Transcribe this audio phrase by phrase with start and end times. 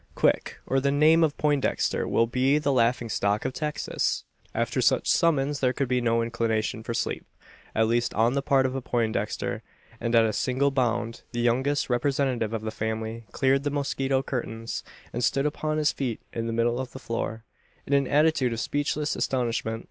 [0.15, 4.23] Quick, or the name of Poindexter will be the laughing stock of Texas!"
[4.55, 7.23] After such summons there could be no inclination for sleep
[7.75, 9.61] at least on the part of a Poindexter;
[9.99, 14.83] and at a single bound, the youngest representative of the family cleared the mosquito curtains,
[15.13, 17.43] and stood upon his feet in the middle of the floor
[17.85, 19.79] in an attitude of speechless astonishment.